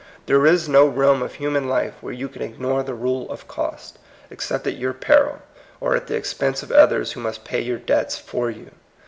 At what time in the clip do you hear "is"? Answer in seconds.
0.47-0.67